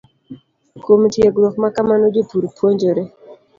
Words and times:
Kuom 0.83 1.01
tiegruok 1.13 1.55
ma 1.61 1.69
kamano, 1.75 2.05
jopur 2.13 2.43
puonjore 2.55 3.03